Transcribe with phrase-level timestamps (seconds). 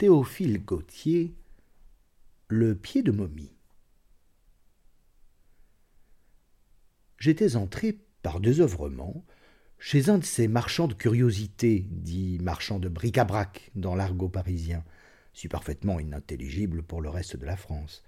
[0.00, 1.34] Théophile Gautier,
[2.48, 3.52] Le pied de momie.
[7.18, 9.26] J'étais entré par désœuvrement
[9.78, 14.84] chez un de ces marchands de curiosités, dit marchands de bric-à-brac dans l'argot parisien,
[15.34, 18.02] si parfaitement inintelligible pour le reste de la France.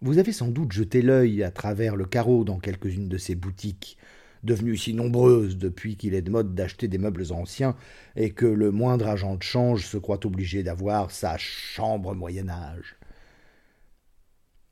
[0.00, 3.98] Vous avez sans doute jeté l'œil à travers le carreau dans quelques-unes de ces boutiques,
[4.42, 7.76] devenues si nombreuses depuis qu'il est de mode d'acheter des meubles anciens
[8.16, 12.96] et que le moindre agent de change se croit obligé d'avoir sa chambre Moyen Âge.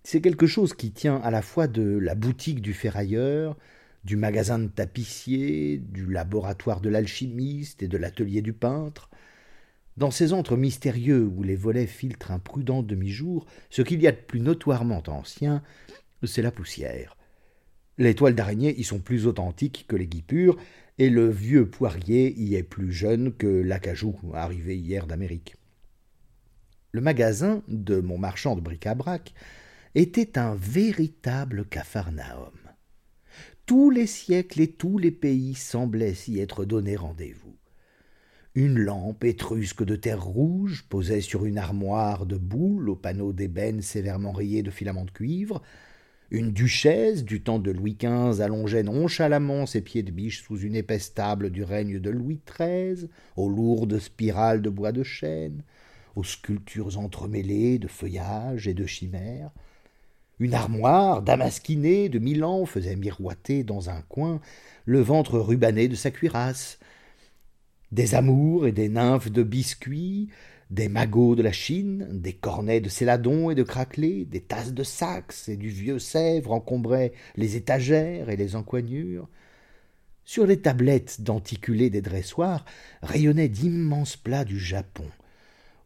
[0.03, 3.57] C'est quelque chose qui tient à la fois de la boutique du ferrailleur,
[4.05, 9.11] du magasin de tapissier, du laboratoire de l'alchimiste et de l'atelier du peintre.
[9.97, 14.13] Dans ces antres mystérieux où les volets filtrent un prudent demi-jour, ce qu'il y a
[14.13, 15.63] de plus notoirement ancien,
[16.23, 17.17] c'est la poussière.
[17.99, 20.57] Les toiles d'araignée y sont plus authentiques que les guipures,
[20.99, 25.57] et le vieux poirier y est plus jeune que l'acajou arrivé hier d'Amérique.
[26.93, 29.33] Le magasin de mon marchand de bric-à-brac
[29.95, 32.53] était un véritable capharnaüm.
[33.65, 37.57] Tous les siècles et tous les pays semblaient s'y être donné rendez-vous.
[38.57, 43.81] Une lampe étrusque de terre rouge posait sur une armoire de boules aux panneaux d'ébène
[43.81, 45.63] sévèrement rayés de filaments de cuivre,
[46.31, 50.77] une duchesse du temps de Louis XV allongeait nonchalamment ses pieds de biche sous une
[50.77, 55.65] épaisse table du règne de Louis XIII, aux lourdes spirales de bois de chêne,
[56.15, 59.51] aux sculptures entremêlées de feuillages et de chimères.
[60.39, 64.41] Une armoire damasquinée de Milan faisait miroiter dans un coin
[64.85, 66.79] le ventre rubané de sa cuirasse.
[67.93, 70.29] Des amours et des nymphes de biscuits
[70.71, 74.85] des magots de la Chine, des cornets de Céladon et de Craquelé, des tasses de
[74.85, 79.29] Saxe et du vieux Sèvres encombraient les étagères et les encoignures.
[80.25, 82.65] Sur les tablettes denticulées des dressoirs
[83.03, 85.07] rayonnaient d'immenses plats du Japon,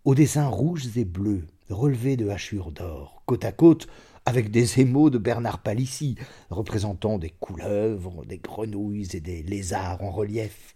[0.05, 3.89] aux dessins rouges et bleus, relevés de hachures d'or, côte à côte
[4.27, 6.17] avec des émaux de Bernard Palissy,
[6.51, 10.74] représentant des couleuvres, des grenouilles et des lézards en relief.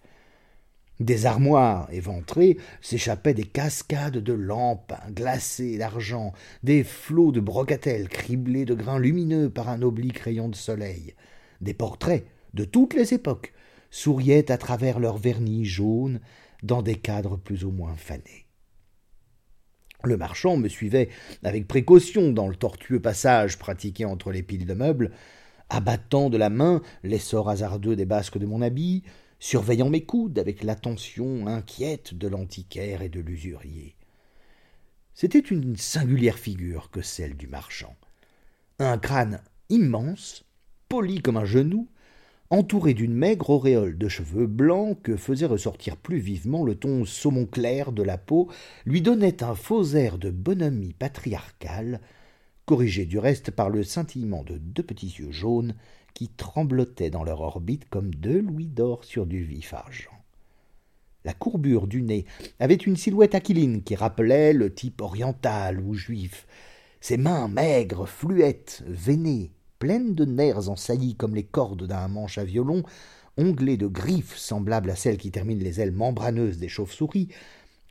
[1.01, 6.33] Des armoires éventrées s'échappaient des cascades de lampes glacées d'argent,
[6.65, 11.15] des flots de brocatelles criblés de grains lumineux par un oblique rayon de soleil.
[11.61, 13.53] Des portraits de toutes les époques
[13.91, 16.21] souriaient à travers leur vernis jaune
[16.65, 18.47] dans des cadres plus ou moins fanés.
[20.05, 21.09] Le marchand me suivait
[21.45, 25.13] avec précaution dans le tortueux passage pratiqué entre les piles de meubles,
[25.71, 29.05] abattant de la main l'essor hasardeux des basques de mon habit,
[29.39, 33.95] surveillant mes coudes avec l'attention inquiète de l'antiquaire et de l'usurier.
[35.15, 37.97] C'était une singulière figure que celle du marchand.
[38.79, 40.45] Un crâne immense,
[40.89, 41.89] poli comme un genou,
[42.51, 47.47] entouré d'une maigre auréole de cheveux blancs que faisait ressortir plus vivement le ton saumon
[47.47, 48.49] clair de la peau,
[48.87, 52.01] lui donnait un faux air de bonhomie patriarcale,
[52.65, 55.75] corrigé du reste par le scintillement de deux petits yeux jaunes
[56.19, 60.11] qui tremblotaient dans leur orbite comme deux louis d'or sur du vif argent.
[61.25, 62.25] La courbure du nez
[62.59, 66.49] avait une silhouette aquiline qui rappelait le type oriental ou juif.
[67.01, 72.39] Ses mains maigres, fluettes, veinées, pleines de nerfs en saillie comme les cordes d'un manche
[72.39, 72.83] à violon,
[73.37, 77.29] onglées de griffes semblables à celles qui terminent les ailes membraneuses des chauves-souris,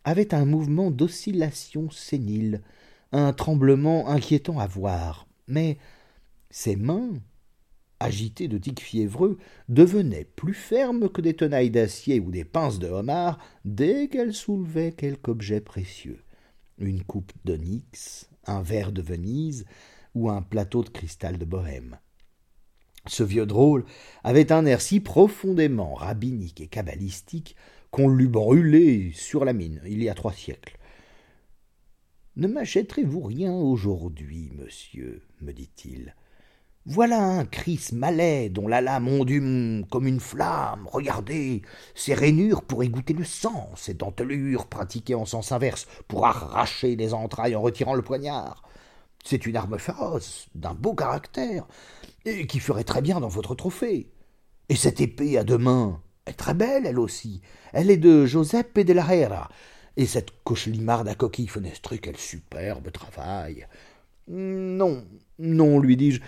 [0.04, 2.62] avaient un mouvement d'oscillation sénile,
[3.14, 5.28] un tremblement inquiétant à voir.
[5.48, 5.78] Mais
[6.50, 7.12] ses mains,
[8.00, 9.38] agitées de tics fiévreux,
[9.70, 14.92] devenaient plus fermes que des tenailles d'acier ou des pinces de homard dès qu'elles soulevaient
[14.92, 16.24] quelque objet précieux.
[16.78, 19.66] Une coupe d'onyx, un verre de Venise,
[20.14, 21.98] ou un plateau de cristal de Bohême.
[23.08, 23.86] Ce vieux drôle
[24.24, 27.56] avait un air si profondément rabbinique et cabalistique
[27.92, 30.78] qu'on l'eût brûlé sur la mine il y a trois siècles.
[32.36, 35.24] Ne m'achèterez-vous rien aujourd'hui, monsieur?
[35.42, 36.16] me dit-il.
[36.90, 40.88] Voilà un Christ malais dont la lame ondule comme une flamme.
[40.90, 41.62] Regardez,
[41.96, 47.14] ses rainures pour égoutter le sang, ses dentelures pratiquées en sens inverse pour arracher les
[47.14, 48.64] entrailles en retirant le poignard.
[49.26, 51.68] C'est une arme féroce, d'un beau caractère,
[52.24, 54.10] et qui ferait très bien dans votre trophée.
[54.70, 57.42] Et cette épée à deux mains est très belle, elle aussi.
[57.74, 59.50] Elle est de Giuseppe de la.
[59.98, 63.68] Et cette cochelimarde à coquille fenestrée, quel superbe travail.
[64.30, 65.04] Non,
[65.38, 66.22] non, lui dis-je.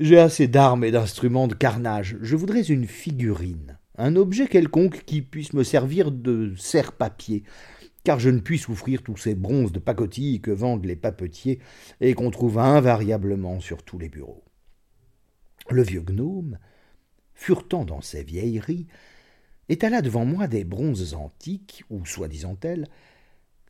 [0.00, 2.16] J'ai assez d'armes et d'instruments de carnage.
[2.22, 7.44] Je voudrais une figurine, un objet quelconque qui puisse me servir de serre-papier
[8.02, 11.58] car je ne puis souffrir tous ces bronzes de pacotille que vendent les papetiers
[12.00, 14.42] et qu'on trouve invariablement sur tous les bureaux.
[15.68, 16.58] Le vieux gnome,
[17.34, 18.86] furetant dans ses vieilleries,
[19.68, 22.88] étala devant moi des bronzes antiques, ou soi-disant tels,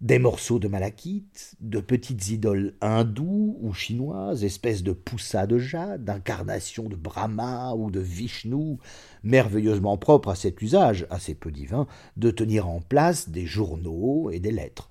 [0.00, 6.04] des morceaux de malachite, de petites idoles hindoues ou chinoises, espèces de poussas de jade,
[6.04, 8.78] d'incarnations de Brahma ou de Vishnu,
[9.22, 11.86] merveilleusement propres à cet usage, assez peu divin,
[12.16, 14.88] de tenir en place des journaux et des lettres.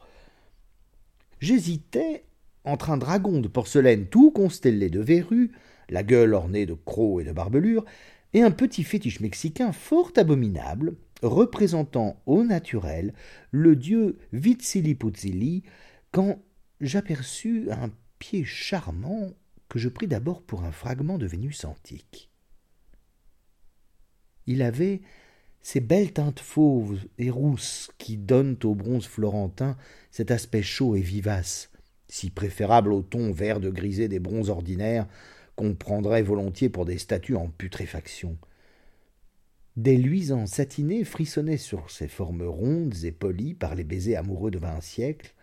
[1.39, 2.25] J'hésitais
[2.63, 5.53] entre un dragon de porcelaine tout constellé de verrues,
[5.89, 7.85] la gueule ornée de crocs et de barbelures,
[8.33, 13.13] et un petit fétiche mexicain fort abominable, représentant au naturel
[13.51, 15.63] le dieu Vitziliputzili,
[16.11, 16.41] quand
[16.81, 19.31] j'aperçus un pied charmant
[19.67, 22.29] que je pris d'abord pour un fragment de Vénus antique.
[24.47, 25.01] Il avait
[25.61, 29.77] ces belles teintes fauves et rousses qui donnent au bronze florentin
[30.09, 31.69] cet aspect chaud et vivace,
[32.07, 35.07] si préférable au ton vert de grisé des bronzes ordinaires
[35.55, 38.37] qu'on prendrait volontiers pour des statues en putréfaction.
[39.79, 44.59] Des luisants satinés frissonnaient sur ces formes rondes et polies par les baisers amoureux de
[44.59, 45.33] vingt siècles,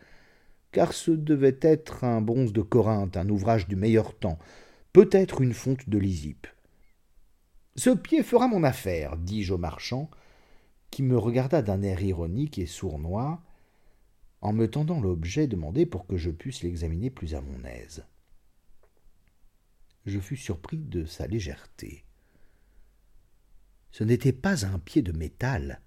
[0.73, 4.39] car ce devait être un bronze de Corinthe, un ouvrage du meilleur temps,
[4.93, 6.49] peut-être une fonte de Lysippe.
[7.77, 10.11] Ce pied fera mon affaire, dis-je au marchand,
[10.91, 13.41] qui me regarda d'un air ironique et sournois,
[14.43, 18.05] en me tendant l'objet demandé pour que je puisse l'examiner plus à mon aise.
[20.05, 22.06] Je fus surpris de sa légèreté
[23.97, 25.81] ce n'était pas un pied de métal,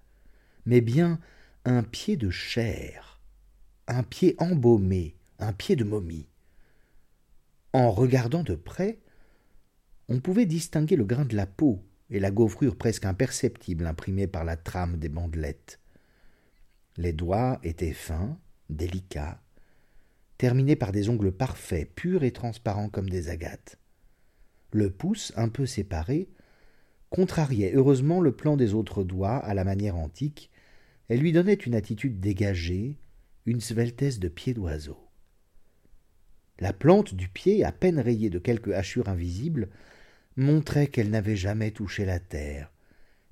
[0.66, 1.20] mais bien
[1.64, 3.20] un pied de chair,
[3.86, 6.26] un pied embaumé, un pied de momie.
[7.72, 8.98] En regardant de près,
[10.08, 14.42] on pouvait distinguer le grain de la peau et la gaufrure presque imperceptible imprimée par
[14.42, 15.78] la trame des bandelettes.
[16.96, 18.40] Les doigts étaient fins,
[18.70, 19.40] délicats,
[20.36, 23.78] terminés par des ongles parfaits, purs et transparents comme des agates.
[24.72, 26.28] Le pouce, un peu séparé,
[27.10, 30.50] contrariait heureusement le plan des autres doigts à la manière antique,
[31.08, 32.96] elle lui donnait une attitude dégagée,
[33.46, 34.98] une sveltesse de pied d'oiseau.
[36.60, 39.70] La plante du pied, à peine rayée de quelques hachures invisibles,
[40.36, 42.70] montrait qu'elle n'avait jamais touché la terre,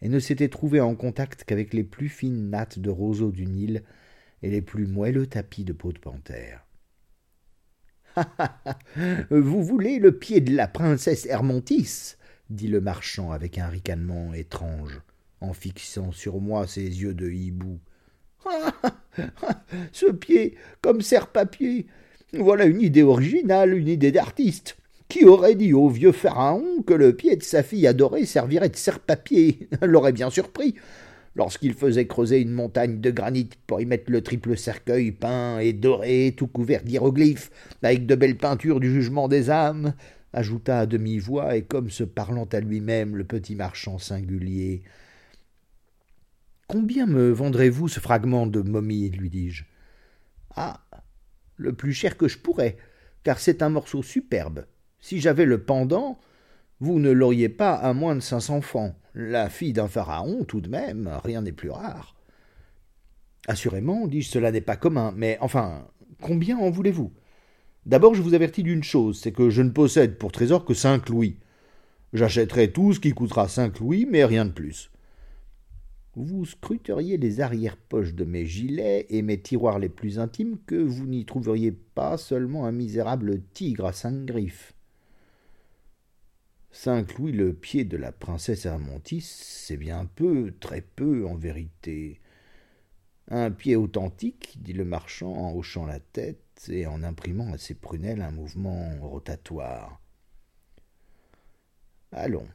[0.02, 3.84] et ne s'était trouvée en contact qu'avec les plus fines nattes de roseaux du Nil
[4.42, 6.66] et les plus moelleux tapis de peau de panthère.
[9.30, 12.16] Vous voulez le pied de la princesse Hermontis?
[12.50, 15.00] Dit le marchand avec un ricanement étrange,
[15.40, 17.78] en fixant sur moi ses yeux de hibou.
[19.92, 21.86] Ce pied, comme serre-papier.
[22.32, 24.76] Voilà une idée originale, une idée d'artiste.
[25.08, 28.76] Qui aurait dit au vieux pharaon que le pied de sa fille adorée servirait de
[28.76, 29.68] serre-papier?
[29.82, 30.74] L'aurait bien surpris.
[31.34, 35.72] Lorsqu'il faisait creuser une montagne de granit pour y mettre le triple cercueil peint et
[35.72, 37.50] doré, tout couvert d'hiéroglyphes,
[37.82, 39.94] avec de belles peintures du jugement des âmes,
[40.32, 44.82] ajouta à demi-voix et comme se parlant à lui-même le petit marchand singulier.
[46.66, 49.64] Combien me vendrez-vous ce fragment de momie lui dis-je.
[50.54, 50.80] Ah.
[51.56, 52.76] Le plus cher que je pourrais,
[53.24, 54.66] car c'est un morceau superbe.
[55.00, 56.18] Si j'avais le pendant,
[56.78, 58.94] vous ne l'auriez pas à moins de cinq cents francs.
[59.14, 62.14] La fille d'un pharaon, tout de même, rien n'est plus rare.
[63.48, 65.88] Assurément, dis-je, cela n'est pas commun, mais enfin,
[66.20, 67.12] combien en voulez-vous?
[67.88, 71.08] D'abord, je vous avertis d'une chose, c'est que je ne possède pour trésor que cinq
[71.08, 71.38] louis.
[72.12, 74.90] J'achèterai tout ce qui coûtera cinq louis, mais rien de plus.
[76.14, 81.06] Vous scruteriez les arrière-poches de mes gilets et mes tiroirs les plus intimes que vous
[81.06, 84.74] n'y trouveriez pas seulement un misérable tigre à cinq griffes.
[86.70, 92.20] Cinq louis le pied de la princesse Hermontis, c'est bien peu, très peu en vérité.
[93.30, 97.74] Un pied authentique, dit le marchand en hochant la tête, et en imprimant à ses
[97.74, 100.00] prunelles un mouvement rotatoire.
[102.12, 102.48] Allons,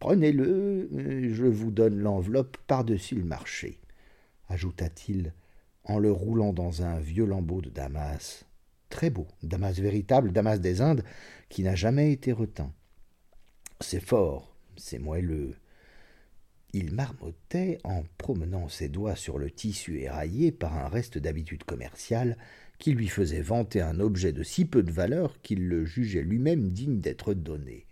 [0.00, 3.80] prenez-le, je vous donne l'enveloppe par-dessus le marché,
[4.48, 5.32] ajouta-t-il
[5.84, 8.44] en le roulant dans un vieux lambeau de Damas.
[8.88, 11.04] Très beau, Damas véritable, Damas des Indes,
[11.48, 12.72] qui n'a jamais été reteint.
[13.80, 15.56] C'est fort, c'est moelleux.
[16.74, 22.36] Il marmottait en promenant ses doigts sur le tissu éraillé par un reste d'habitude commerciale
[22.78, 26.70] qui lui faisait vanter un objet de si peu de valeur qu'il le jugeait lui-même
[26.70, 27.86] digne d'être donné.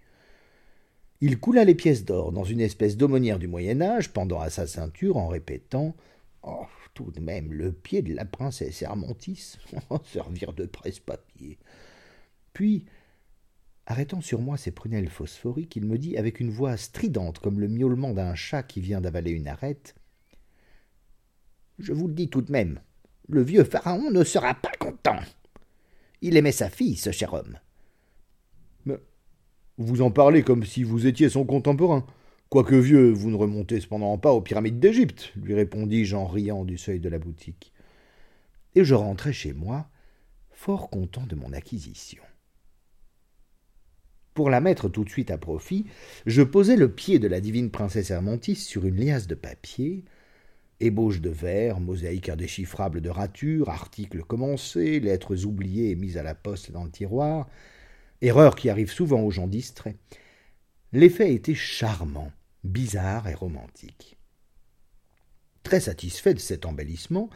[1.21, 4.67] Il coula les pièces d'or dans une espèce d'aumônière du Moyen Âge, pendant à sa
[4.67, 5.95] ceinture, en répétant
[6.43, 9.59] Oh, tout de même, le pied de la princesse Hermontis,
[10.05, 11.57] servir de presse-papier.
[12.53, 12.87] Puis,
[13.87, 17.69] arrêtant sur moi ses prunelles phosphoriques, il me dit avec une voix stridente comme le
[17.69, 19.95] miaulement d'un chat qui vient d'avaler une arête
[21.79, 22.81] Je vous le dis tout de même,
[23.29, 25.21] le vieux pharaon ne sera pas content.
[26.21, 27.59] Il aimait sa fille, ce cher homme.
[28.85, 28.99] Mais
[29.79, 32.07] vous en parlez comme si vous étiez son contemporain.
[32.49, 36.77] Quoique vieux, vous ne remontez cependant pas aux pyramides d'Égypte, lui répondis-je en riant du
[36.79, 37.73] seuil de la boutique.
[38.75, 39.89] et je rentrai chez moi,
[40.51, 42.23] fort content de mon acquisition.
[44.35, 45.87] Pour la mettre tout de suite à profit,
[46.25, 50.05] je posai le pied de la divine princesse Hermontis sur une liasse de papier,
[50.81, 56.35] ébauche de vers, mosaïque indéchiffrable de ratures, articles commencés, lettres oubliées et mises à la
[56.35, 57.49] poste dans le tiroir,
[58.23, 59.97] erreur qui arrive souvent aux gens distraits.
[60.93, 62.33] L'effet était charmant,
[62.65, 64.17] bizarre et romantique.
[65.63, 67.31] Très satisfait de cet embellissement,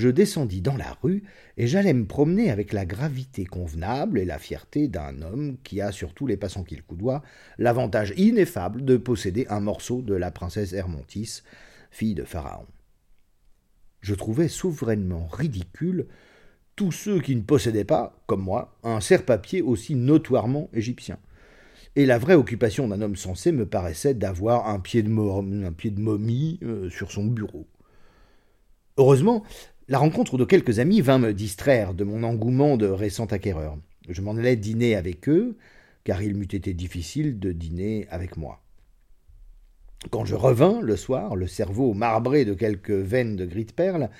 [0.00, 1.24] je descendis dans la rue
[1.58, 5.92] et j'allais me promener avec la gravité convenable et la fierté d'un homme qui a
[5.92, 7.22] sur tous les passants qu'il coudoie
[7.58, 11.42] l'avantage ineffable de posséder un morceau de la princesse Hermontis,
[11.90, 12.66] fille de Pharaon.
[14.00, 16.06] Je trouvais souverainement ridicule
[16.76, 21.18] tous ceux qui ne possédaient pas, comme moi, un serre-papier aussi notoirement égyptien.
[21.94, 26.88] Et la vraie occupation d'un homme sensé me paraissait d'avoir un pied de, momie euh,
[26.88, 27.66] sur son bureau.
[28.96, 29.44] Heureusement,
[29.90, 33.76] la rencontre de quelques amis vint me distraire de mon engouement de récent acquéreur.
[34.08, 35.56] Je m'en allais dîner avec eux,
[36.04, 38.62] car il m'eût été difficile de dîner avec moi.
[40.10, 44.10] Quand je revins le soir, le cerveau marbré de quelques veines de gris de perle,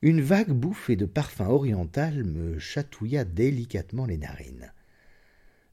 [0.00, 4.72] une vague bouffée de parfum oriental me chatouilla délicatement les narines.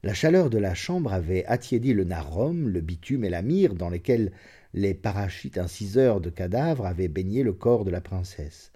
[0.02, 3.88] La chaleur de la chambre avait attiédi le narum, le bitume et la myrrhe dans
[3.88, 4.32] lesquels
[4.74, 8.72] les parachites inciseurs de cadavres avaient baigné le corps de la princesse.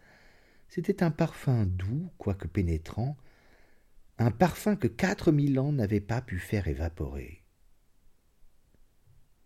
[0.74, 3.18] C'était un parfum doux, quoique pénétrant,
[4.16, 7.42] un parfum que quatre mille ans n'avaient pas pu faire évaporer.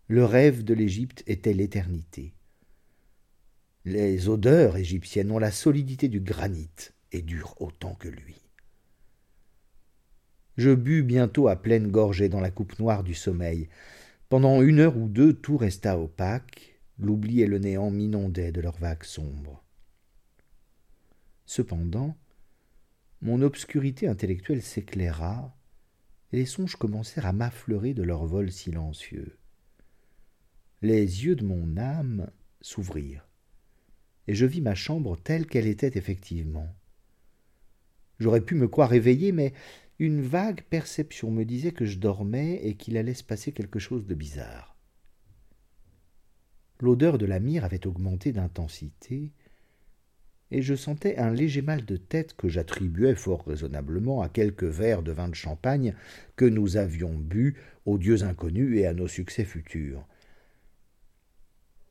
[0.07, 2.33] Le rêve de l'Égypte était l'éternité.
[3.83, 8.37] Les odeurs égyptiennes ont la solidité du granit et durent autant que lui.
[10.55, 13.67] Je bus bientôt à pleine gorgée dans la coupe noire du sommeil.
[14.29, 18.79] Pendant une heure ou deux, tout resta opaque, l'oubli et le néant m'inondaient de leurs
[18.79, 19.66] vagues sombres.
[21.47, 22.15] Cependant,
[23.21, 25.57] mon obscurité intellectuelle s'éclaira,
[26.33, 29.37] et les songes commencèrent à m'affleurer de leur vol silencieux.
[30.81, 33.27] Les yeux de mon âme s'ouvrirent,
[34.27, 36.75] et je vis ma chambre telle qu'elle était effectivement.
[38.19, 39.53] J'aurais pu me croire éveillé, mais
[39.99, 44.05] une vague perception me disait que je dormais et qu'il allait se passer quelque chose
[44.05, 44.75] de bizarre.
[46.81, 49.31] L'odeur de la myrrhe avait augmenté d'intensité,
[50.51, 55.03] et je sentais un léger mal de tête que j'attribuais fort raisonnablement à quelques verres
[55.03, 55.93] de vin de champagne
[56.35, 60.07] que nous avions bu aux dieux inconnus et à nos succès futurs.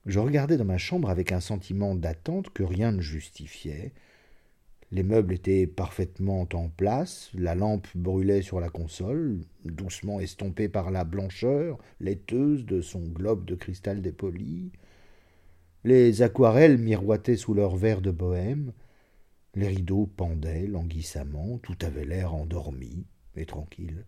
[0.06, 3.92] Je regardais dans ma chambre avec un sentiment d'attente que rien ne justifiait.
[4.92, 10.92] Les meubles étaient parfaitement en place, la lampe brûlait sur la console, doucement estompée par
[10.92, 14.70] la blancheur laiteuse de son globe de cristal dépoli.
[15.86, 18.72] Les aquarelles miroitaient sous leurs verres de bohême,
[19.54, 24.04] les rideaux pendaient languissamment, tout avait l'air endormi et tranquille.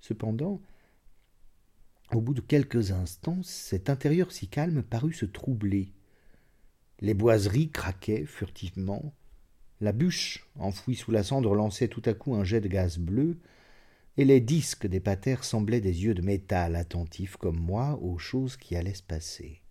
[0.00, 0.62] Cependant,
[2.14, 5.92] au bout de quelques instants, cet intérieur si calme parut se troubler.
[7.00, 9.12] Les boiseries craquaient furtivement,
[9.82, 13.36] la bûche, enfouie sous la cendre, lançait tout à coup un jet de gaz bleu,
[14.16, 18.56] et les disques des patères semblaient des yeux de métal attentifs comme moi aux choses
[18.56, 19.61] qui allaient se passer.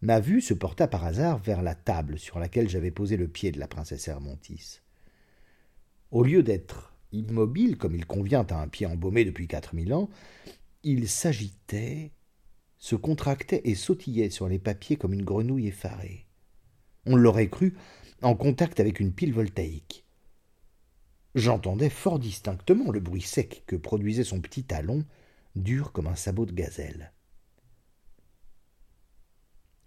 [0.00, 3.50] Ma vue se porta par hasard vers la table sur laquelle j'avais posé le pied
[3.50, 4.80] de la princesse Hermontis.
[6.12, 10.08] Au lieu d'être immobile, comme il convient à un pied embaumé depuis quatre mille ans,
[10.84, 12.12] il s'agitait,
[12.78, 16.26] se contractait et sautillait sur les papiers comme une grenouille effarée.
[17.04, 17.74] On l'aurait cru
[18.22, 20.04] en contact avec une pile voltaïque.
[21.34, 25.04] J'entendais fort distinctement le bruit sec que produisait son petit talon,
[25.56, 27.12] dur comme un sabot de gazelle.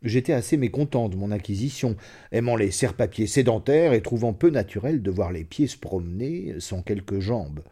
[0.03, 1.96] J'étais assez mécontent de mon acquisition,
[2.31, 6.81] aimant les serre-papiers sédentaires et trouvant peu naturel de voir les pieds se promener sans
[6.81, 7.63] quelques jambes,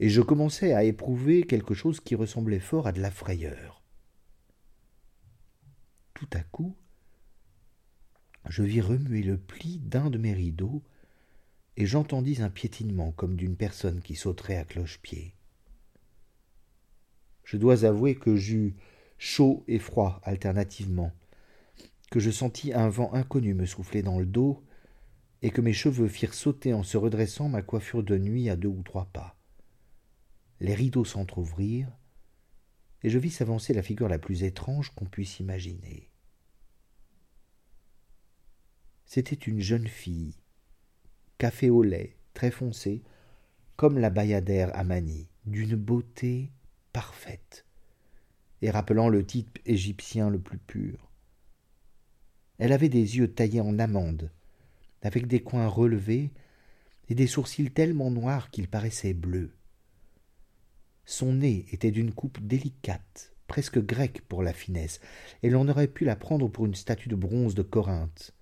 [0.00, 3.80] et je commençais à éprouver quelque chose qui ressemblait fort à de la frayeur.
[6.14, 6.74] Tout à coup,
[8.48, 10.82] je vis remuer le pli d'un de mes rideaux,
[11.76, 15.32] et j'entendis un piétinement comme d'une personne qui sauterait à cloche-pied.
[17.44, 18.74] Je dois avouer que j'eus
[19.16, 21.12] chaud et froid alternativement,
[22.12, 24.62] que je sentis un vent inconnu me souffler dans le dos,
[25.40, 28.68] et que mes cheveux firent sauter en se redressant ma coiffure de nuit à deux
[28.68, 29.34] ou trois pas.
[30.60, 31.90] Les rideaux s'entr'ouvrirent,
[33.02, 36.10] et je vis s'avancer la figure la plus étrange qu'on puisse imaginer.
[39.06, 40.36] C'était une jeune fille,
[41.38, 43.02] café au lait, très foncée,
[43.76, 46.52] comme la bayadère Amani, d'une beauté
[46.92, 47.64] parfaite,
[48.60, 51.11] et rappelant le type égyptien le plus pur.
[52.58, 54.30] Elle avait des yeux taillés en amande,
[55.02, 56.30] avec des coins relevés
[57.08, 59.52] et des sourcils tellement noirs qu'ils paraissaient bleus.
[61.04, 65.00] Son nez était d'une coupe délicate, presque grecque pour la finesse,
[65.42, 68.32] et l'on aurait pu la prendre pour une statue de bronze de Corinthe,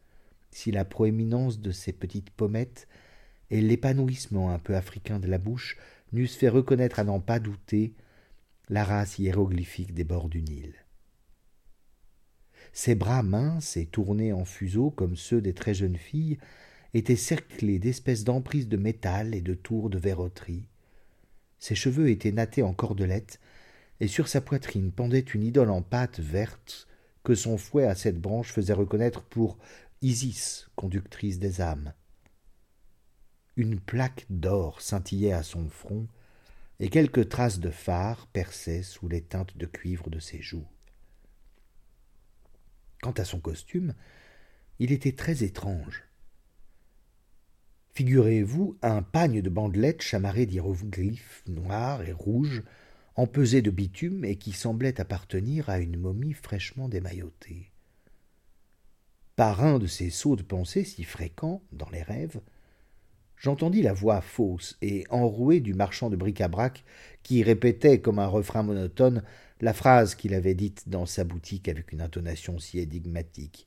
[0.50, 2.86] si la proéminence de ses petites pommettes
[3.50, 5.76] et l'épanouissement un peu africain de la bouche
[6.12, 7.94] n'eussent fait reconnaître à n'en pas douter
[8.68, 10.74] la race hiéroglyphique des bords du Nil.
[12.72, 16.38] Ses bras minces et tournés en fuseau comme ceux des très jeunes filles
[16.94, 20.66] étaient cerclés d'espèces d'emprises de métal et de tours de verroterie.
[21.58, 23.40] Ses cheveux étaient nattés en cordelettes,
[24.00, 26.88] et sur sa poitrine pendait une idole en pâte verte
[27.22, 29.58] que son fouet à sept branches faisait reconnaître pour
[30.00, 31.92] Isis, conductrice des âmes.
[33.56, 36.06] Une plaque d'or scintillait à son front,
[36.78, 40.66] et quelques traces de phare perçaient sous les teintes de cuivre de ses joues.
[43.02, 43.94] Quant à son costume,
[44.78, 46.04] il était très étrange.
[47.92, 52.62] Figurez-vous un pagne de bandelettes chamarré d'hiéroglyphes noirs et rouges,
[53.16, 57.70] empesé de bitume et qui semblait appartenir à une momie fraîchement démaillotée.
[59.36, 62.40] Par un de ces sauts de pensée si fréquents dans les rêves,
[63.40, 66.84] j'entendis la voix fausse et enrouée du marchand de bric-à-brac
[67.22, 69.24] qui répétait comme un refrain monotone
[69.60, 73.66] la phrase qu'il avait dite dans sa boutique avec une intonation si énigmatique.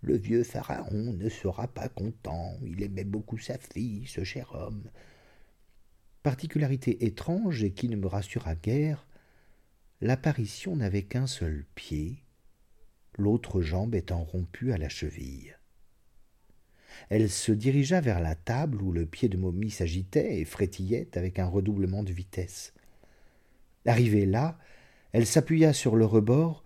[0.00, 4.90] Le vieux pharaon ne sera pas content, il aimait beaucoup sa fille, ce cher homme.
[6.22, 9.06] Particularité étrange et qui ne me rassura guère,
[10.00, 12.24] l'apparition n'avait qu'un seul pied,
[13.16, 15.56] l'autre jambe étant rompue à la cheville.
[17.08, 21.38] Elle se dirigea vers la table où le pied de momie s'agitait et frétillait avec
[21.38, 22.72] un redoublement de vitesse.
[23.86, 24.58] Arrivée là,
[25.12, 26.64] elle s'appuya sur le rebord,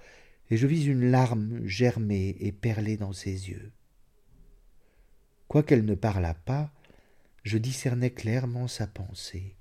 [0.51, 3.73] et je vis une larme germer et perler dans ses yeux.
[5.49, 6.73] Quoiqu'elle ne parlât pas,
[7.43, 9.57] je discernais clairement sa pensée.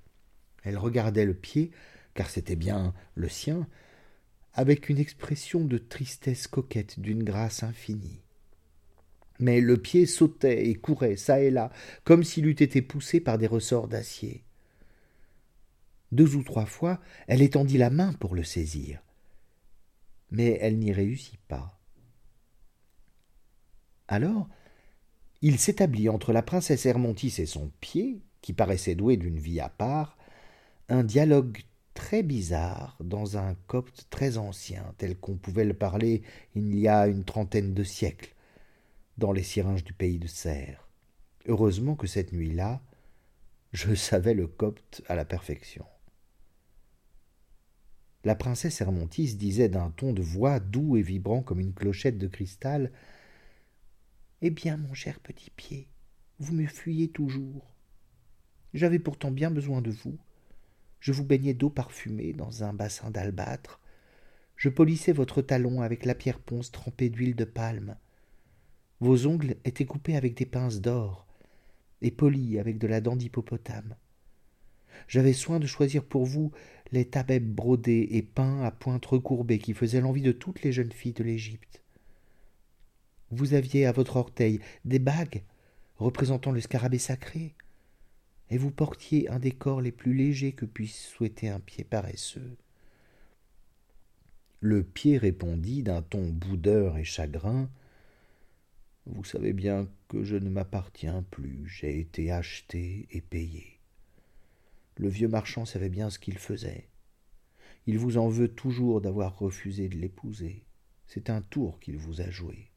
[0.64, 1.72] Elle regardait le pied,
[2.14, 3.68] car c'était bien le sien,
[4.54, 8.22] avec une expression de tristesse coquette d'une grâce infinie
[9.40, 11.72] mais le pied sautait et courait çà et là,
[12.04, 14.44] comme s'il eût été poussé par des ressorts d'acier.
[16.12, 19.02] Deux ou trois fois, elle étendit la main pour le saisir,
[20.32, 21.78] mais elle n'y réussit pas.
[24.08, 24.48] Alors,
[25.42, 29.70] il s'établit entre la princesse Hermontis et son pied, qui paraissait doué d'une vie à
[29.70, 30.18] part,
[30.90, 31.60] un dialogue
[31.94, 36.22] très bizarre dans un copte très ancien, tel qu'on pouvait le parler
[36.56, 38.34] il y a une trentaine de siècles
[39.18, 40.88] dans les syringes du pays de Serre.
[41.48, 42.82] Heureusement que cette nuit-là,
[43.74, 45.86] je savais le copte à la perfection.
[48.24, 52.28] La princesse Hermontis disait d'un ton de voix doux et vibrant comme une clochette de
[52.28, 52.92] cristal
[54.42, 55.88] Eh bien, mon cher petit pied,
[56.40, 57.74] vous me fuyez toujours.
[58.74, 60.18] J'avais pourtant bien besoin de vous.
[61.00, 63.80] Je vous baignais d'eau parfumée dans un bassin d'albâtre.
[64.56, 67.96] Je polissais votre talon avec la pierre ponce trempée d'huile de palme.
[69.00, 71.28] Vos ongles étaient coupés avec des pinces d'or
[72.02, 73.96] et polis avec de la dent d'hippopotame.
[75.08, 76.52] J'avais soin de choisir pour vous
[76.92, 80.92] les tabebs brodés et peints à pointe recourbée qui faisaient l'envie de toutes les jeunes
[80.92, 81.82] filles de l'Égypte.
[83.30, 85.44] Vous aviez à votre orteil des bagues
[85.98, 87.56] représentant le scarabée sacré,
[88.50, 92.56] et vous portiez un des corps les plus légers que puisse souhaiter un pied paresseux.
[94.60, 97.70] Le pied répondit d'un ton boudeur et chagrin
[99.10, 103.80] vous savez bien que je ne m'appartiens plus, j'ai été acheté et payé.
[104.98, 106.90] Le vieux marchand savait bien ce qu'il faisait.
[107.86, 110.66] Il vous en veut toujours d'avoir refusé de l'épouser.
[111.08, 112.70] C'est un tour qu'il vous a joué.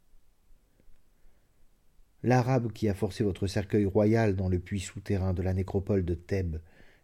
[2.22, 6.14] L'arabe qui a forcé votre cercueil royal dans le puits souterrain de la nécropole de
[6.14, 6.60] Thèbes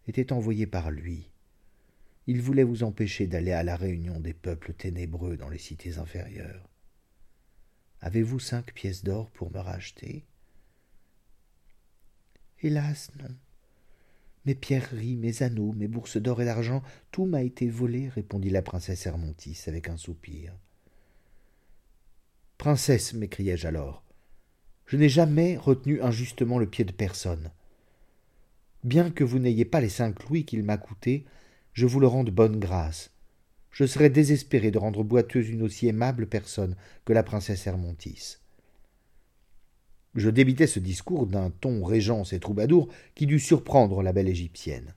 [0.06, 1.30] était envoyé par lui.
[2.28, 6.68] Il voulait vous empêcher d'aller à la réunion des peuples ténébreux dans les cités inférieures.
[8.00, 10.24] Avez-vous cinq pièces d'or pour me racheter?
[12.62, 13.34] Hélas, non.
[14.44, 18.62] Mes pierreries, mes anneaux, mes bourses d'or et d'argent, tout m'a été volé, répondit la
[18.62, 20.52] princesse Hermontis avec un soupir.
[22.58, 24.04] Princesse, m'écriai-je alors,
[24.86, 27.50] je n'ai jamais retenu injustement le pied de personne.
[28.84, 31.24] Bien que vous n'ayez pas les cinq louis qu'il m'a coûtés,
[31.72, 33.10] je vous le rends de bonne grâce
[33.76, 38.38] je serais désespéré de rendre boiteuse une aussi aimable personne que la princesse Hermontis.
[40.14, 44.94] Je débitais ce discours d'un ton régence et troubadour qui dut surprendre la belle égyptienne.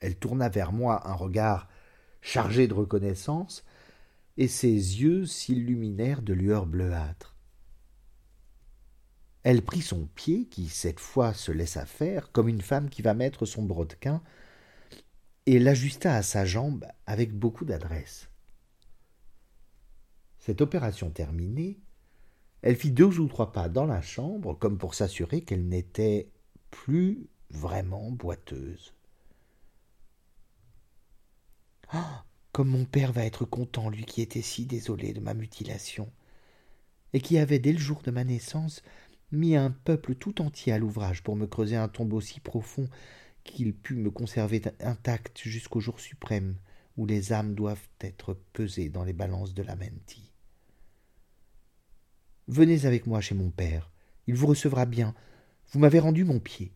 [0.00, 1.70] Elle tourna vers moi un regard
[2.20, 3.64] chargé de reconnaissance,
[4.36, 7.36] et ses yeux s'illuminèrent de lueurs bleuâtres.
[9.44, 13.14] Elle prit son pied, qui cette fois se laissa faire, comme une femme qui va
[13.14, 14.20] mettre son brodequin,
[15.48, 18.28] et l'ajusta à sa jambe avec beaucoup d'adresse.
[20.38, 21.80] Cette opération terminée,
[22.60, 26.30] elle fit deux ou trois pas dans la chambre, comme pour s'assurer qu'elle n'était
[26.70, 28.92] plus vraiment boiteuse.
[31.88, 36.10] Ah comme mon père va être content, lui qui était si désolé de ma mutilation,
[37.14, 38.82] et qui avait, dès le jour de ma naissance,
[39.32, 42.88] mis un peuple tout entier à l'ouvrage pour me creuser un tombeau si profond
[43.50, 46.56] qu'il pût me conserver intact jusqu'au jour suprême
[46.96, 50.32] où les âmes doivent être pesées dans les balances de la menti.
[52.48, 53.90] Venez avec moi chez mon père,
[54.26, 55.14] il vous recevra bien,
[55.72, 56.72] vous m'avez rendu mon pied.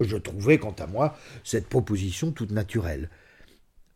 [0.00, 3.10] Je trouvais, quant à moi, cette proposition toute naturelle.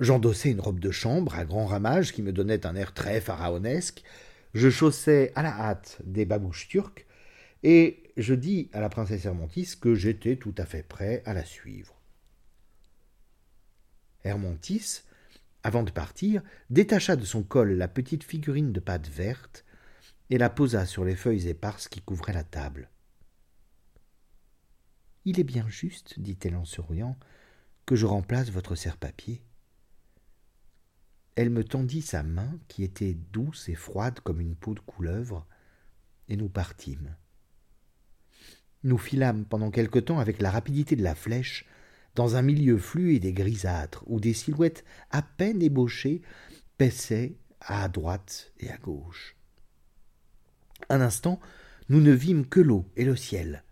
[0.00, 4.02] J'endossai une robe de chambre à grand ramage qui me donnait un air très pharaonesque.
[4.54, 7.06] Je chaussais à la hâte des babouches turques
[7.62, 11.44] et je dis à la princesse Hermontis que j'étais tout à fait prêt à la
[11.44, 12.00] suivre.
[14.24, 15.02] Hermontis,
[15.62, 19.64] avant de partir, détacha de son col la petite figurine de pâte verte
[20.30, 22.90] et la posa sur les feuilles éparses qui couvraient la table.
[25.24, 27.18] Il est bien juste, dit-elle en souriant,
[27.84, 29.42] que je remplace votre serre-papier.
[31.34, 35.46] Elle me tendit sa main, qui était douce et froide comme une peau de couleuvre,
[36.28, 37.16] et nous partîmes.
[38.82, 41.66] Nous filâmes pendant quelque temps avec la rapidité de la flèche,
[42.14, 46.22] dans un milieu fluide et grisâtre, où des silhouettes à peine ébauchées
[46.78, 49.36] paissaient à droite et à gauche.
[50.88, 51.40] Un instant,
[51.88, 53.64] nous ne vîmes que l'eau et le ciel.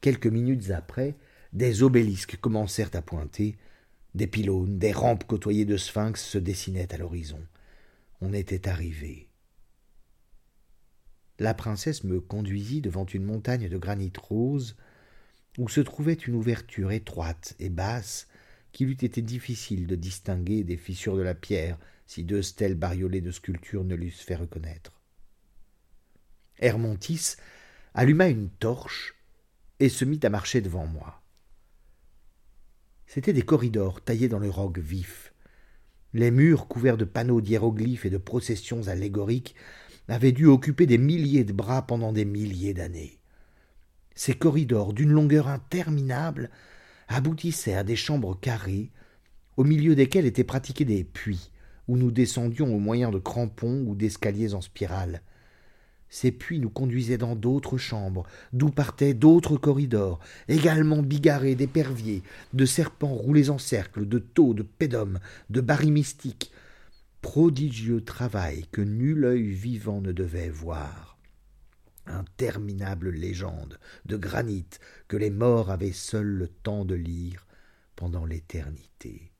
[0.00, 1.16] Quelques minutes après,
[1.52, 3.56] des obélisques commencèrent à pointer,
[4.14, 7.40] des pylônes, des rampes côtoyées de sphinx se dessinaient à l'horizon.
[8.20, 9.27] On était arrivé.
[11.38, 14.76] La princesse me conduisit devant une montagne de granit rose,
[15.56, 18.28] où se trouvait une ouverture étroite et basse
[18.72, 23.20] qu'il eût été difficile de distinguer des fissures de la pierre si deux stèles bariolées
[23.20, 25.00] de sculptures ne l'eussent fait reconnaître.
[26.58, 27.36] Hermontis
[27.94, 29.14] alluma une torche
[29.80, 31.22] et se mit à marcher devant moi.
[33.06, 35.32] C'étaient des corridors taillés dans le roc vif.
[36.14, 39.54] Les murs couverts de panneaux d'hiéroglyphes et de processions allégoriques
[40.08, 43.18] avaient dû occuper des milliers de bras pendant des milliers d'années.
[44.14, 46.50] Ces corridors, d'une longueur interminable,
[47.08, 48.90] aboutissaient à des chambres carrées,
[49.56, 51.50] au milieu desquelles étaient pratiqués des puits,
[51.86, 55.22] où nous descendions au moyen de crampons ou d'escaliers en spirale.
[56.10, 62.22] Ces puits nous conduisaient dans d'autres chambres, d'où partaient d'autres corridors, également bigarrés d'éperviers,
[62.54, 65.18] de serpents roulés en cercle, de taux, de pédums,
[65.50, 66.50] de barils mystiques.
[67.20, 71.18] Prodigieux travail que nul œil vivant ne devait voir.
[72.06, 74.68] Interminable légende de granit
[75.08, 77.46] que les morts avaient seuls le temps de lire
[77.96, 79.32] pendant l'éternité.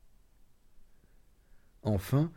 [1.83, 2.31] Enfin,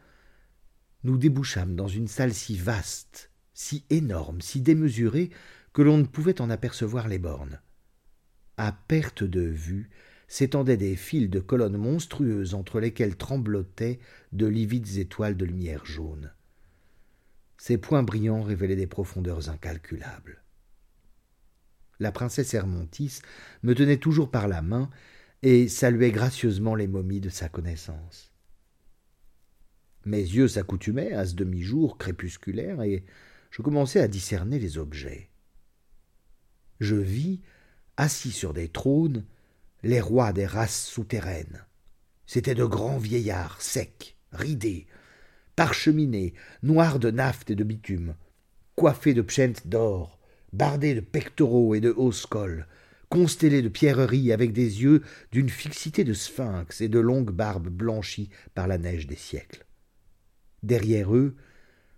[1.04, 5.30] nous débouchâmes dans une salle si vaste si énorme, si démesuré,
[5.74, 7.62] que l'on ne pouvait en apercevoir les bornes.
[8.58, 9.90] À perte de vue
[10.32, 14.00] s'étendaient des fils de colonnes monstrueuses entre lesquelles tremblotaient
[14.32, 16.32] de livides étoiles de lumière jaune.
[17.58, 20.42] Ces points brillants révélaient des profondeurs incalculables.
[22.00, 23.20] La princesse Hermontis
[23.64, 24.90] me tenait toujours par la main
[25.42, 28.32] et saluait gracieusement les momies de sa connaissance.
[30.06, 33.04] Mes yeux s'accoutumaient à ce demi-jour crépusculaire et
[33.50, 35.30] je commençai à discerner les objets.
[36.80, 37.42] Je vis,
[37.98, 39.26] assis sur des trônes,
[39.84, 41.66] les rois des races souterraines.
[42.26, 44.88] C'étaient de grands vieillards, secs, ridés,
[45.56, 48.16] parcheminés, noirs de naphte et de bitume,
[48.76, 50.20] coiffés de pschent d'or,
[50.54, 52.68] bardés de pectoraux et de hausse cols,
[53.10, 58.30] constellés de pierreries avec des yeux d'une fixité de sphinx et de longues barbes blanchies
[58.56, 59.66] par la neige des siècles.
[60.64, 61.36] Derrière eux,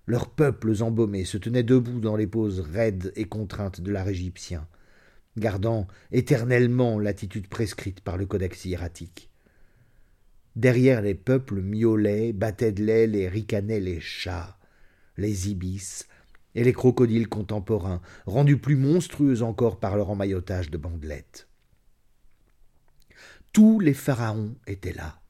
[0.07, 4.67] leurs peuples embaumés se tenaient debout dans les poses raides et contraintes de l'art égyptien,
[5.37, 9.29] gardant éternellement l'attitude prescrite par le codex hiératique.
[10.55, 14.57] Derrière les peuples miaulaient, battaient de l'aile et ricanaient les chats,
[15.17, 16.07] les ibis
[16.55, 21.47] et les crocodiles contemporains, rendus plus monstrueux encore par leur emmaillotage de bandelettes.
[23.51, 25.21] Tous les pharaons étaient là.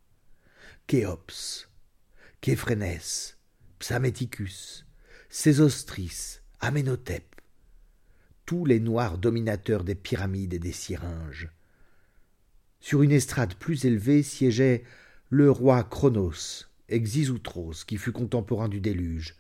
[0.88, 1.70] Khéops,
[2.42, 3.38] Képhénès,
[3.80, 4.86] Psaméticus,
[5.30, 7.33] Sésostris, Aménotep,
[8.46, 11.50] tous les noirs dominateurs des pyramides et des syringes.
[12.80, 14.84] Sur une estrade plus élevée siégeait
[15.30, 19.36] le roi Chronos et Xisutros, qui fut contemporain du déluge,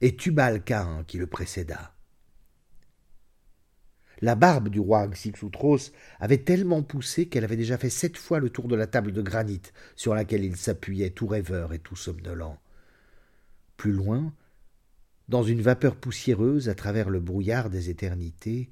[0.00, 1.94] et Tubal Cain, qui le précéda.
[4.20, 8.50] La barbe du roi Xixoutros avait tellement poussé qu'elle avait déjà fait sept fois le
[8.50, 9.62] tour de la table de granit
[9.94, 12.58] sur laquelle il s'appuyait tout rêveur et tout somnolent.
[13.76, 14.32] Plus loin,
[15.28, 18.70] dans une vapeur poussiéreuse à travers le brouillard des éternités,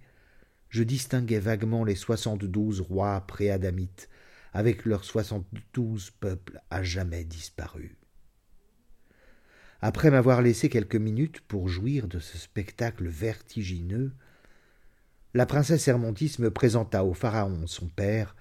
[0.68, 4.08] je distinguais vaguement les soixante-douze rois préadamites
[4.52, 7.96] avec leurs soixante-douze peuples à jamais disparus.
[9.82, 14.12] Après m'avoir laissé quelques minutes pour jouir de ce spectacle vertigineux,
[15.34, 18.34] la princesse Hermontis me présenta au pharaon son père,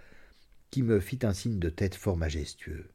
[0.72, 2.95] qui me fit un signe de tête fort majestueux.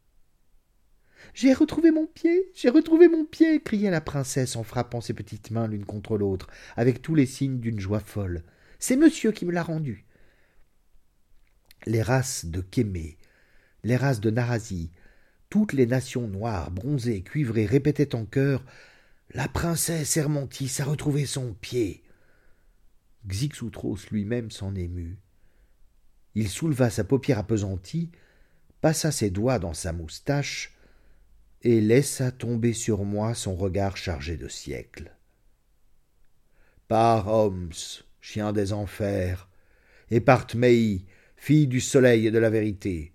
[1.35, 5.51] J'ai retrouvé mon pied, j'ai retrouvé mon pied, cria la princesse en frappant ses petites
[5.51, 8.43] mains l'une contre l'autre, avec tous les signes d'une joie folle.
[8.79, 10.05] C'est monsieur qui me l'a rendu.
[11.87, 13.17] Les races de Kémé,
[13.85, 14.91] les races de Narazi,
[15.49, 18.65] toutes les nations noires, bronzées, cuivrées, répétaient en chœur
[19.33, 22.03] La princesse Hermontis a retrouvé son pied.
[23.27, 25.19] Xixoutros lui-même s'en émut.
[26.35, 28.11] Il souleva sa paupière appesantie,
[28.81, 30.73] passa ses doigts dans sa moustache,
[31.63, 35.13] et laissa tomber sur moi son regard chargé de siècles.
[36.89, 37.73] Par Homs,
[38.21, 39.49] chien des enfers,
[40.11, 41.05] et par Tmei,
[41.37, 43.13] fille du soleil et de la vérité.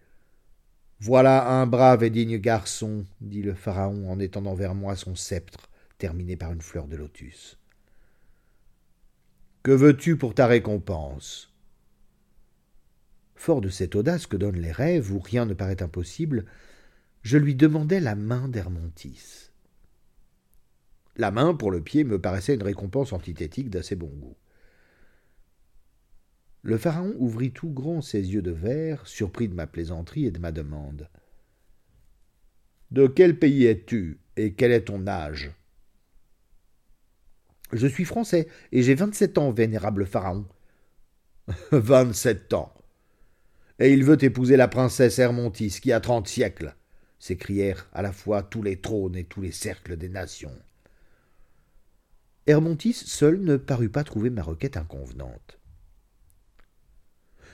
[0.99, 5.69] Voilà un brave et digne garçon, dit le pharaon en étendant vers moi son sceptre,
[5.97, 7.57] terminé par une fleur de lotus.
[9.63, 11.51] Que veux-tu pour ta récompense?
[13.35, 16.45] Fort de cette audace que donnent les rêves, où rien ne paraît impossible,
[17.25, 19.49] je lui demandai la main d'Hermontis.
[21.17, 24.37] La main pour le pied me paraissait une récompense antithétique d'assez bon goût.
[26.61, 30.37] Le pharaon ouvrit tout grand ses yeux de verre, surpris de ma plaisanterie et de
[30.37, 31.09] ma demande.
[32.91, 35.51] De quel pays es-tu et quel est ton âge?
[37.73, 40.45] Je suis français, et j'ai vingt-sept ans, vénérable pharaon.
[41.71, 42.71] Vingt-sept ans.
[43.79, 46.75] Et il veut épouser la princesse Hermontis, qui a trente siècles,
[47.25, 50.55] s'écrièrent à la fois tous les trônes et tous les cercles des nations.
[52.45, 55.57] Hermontis seul ne parut pas trouver ma requête inconvenante.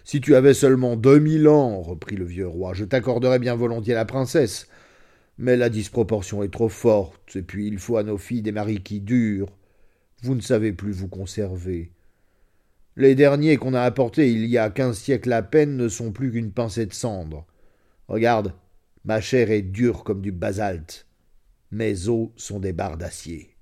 [0.04, 3.94] Si tu avais seulement deux mille ans, reprit le vieux roi, je t'accorderais bien volontiers
[3.94, 4.68] la princesse.
[5.38, 8.84] Mais la disproportion est trop forte, et puis il faut à nos filles des maris
[8.84, 9.56] qui durent,
[10.22, 11.94] vous ne savez plus vous conserver.
[12.98, 16.30] Les derniers qu'on a apportés il y a quinze siècles à peine ne sont plus
[16.30, 17.46] qu'une pincée de cendre.
[18.10, 18.54] Regarde,
[19.04, 21.08] ma chair est dure comme du basalte.
[21.72, 23.56] Mes os sont des barres d'acier.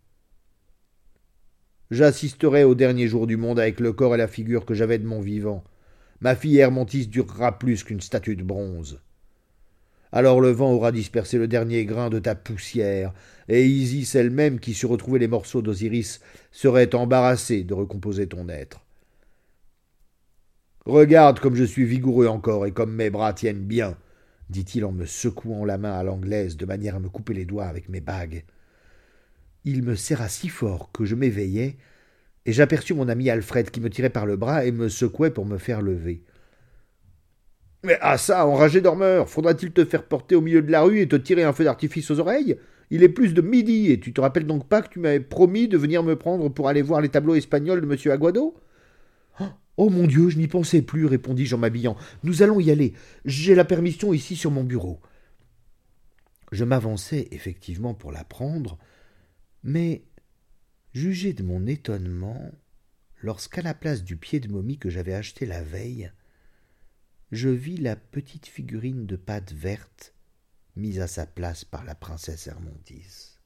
[1.91, 5.07] J'assisterai au dernier jour du monde avec le corps et la figure que j'avais de
[5.07, 5.63] mon vivant.
[6.21, 9.01] Ma fille Hermontis durera plus qu'une statue de bronze.
[10.11, 13.13] Alors le vent aura dispersé le dernier grain de ta poussière,
[13.47, 16.19] et Isis elle-même, qui sut retrouver les morceaux d'Osiris,
[16.51, 18.81] serait embarrassée de recomposer ton être.
[20.85, 23.95] Regarde comme je suis vigoureux encore et comme mes bras tiennent bien,
[24.49, 27.65] dit-il en me secouant la main à l'anglaise de manière à me couper les doigts
[27.65, 28.43] avec mes bagues.
[29.65, 31.77] Il me serra si fort que je m'éveillai,
[32.45, 35.45] et j'aperçus mon ami Alfred qui me tirait par le bras et me secouait pour
[35.45, 36.23] me faire lever.
[37.83, 41.07] Mais ah ça, enragé dormeur, faudra-t-il te faire porter au milieu de la rue et
[41.07, 42.57] te tirer un feu d'artifice aux oreilles?
[42.89, 45.67] Il est plus de midi, et tu te rappelles donc pas que tu m'avais promis
[45.67, 48.11] de venir me prendre pour aller voir les tableaux espagnols de M.
[48.11, 48.55] Aguado?
[49.39, 49.45] Oh
[49.87, 51.95] mon Dieu, je n'y pensais plus, répondis-je en m'habillant.
[52.23, 52.93] Nous allons y aller.
[53.23, 54.99] J'ai la permission ici sur mon bureau.
[56.51, 58.77] Je m'avançai effectivement pour la prendre,
[59.63, 60.03] mais
[60.93, 62.51] jugez de mon étonnement
[63.21, 66.11] lorsqu'à la place du pied de momie que j'avais acheté la veille,
[67.31, 70.13] je vis la petite figurine de pâte verte
[70.75, 73.38] mise à sa place par la princesse Hermontis.